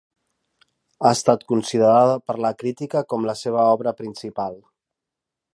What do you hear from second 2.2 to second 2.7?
per la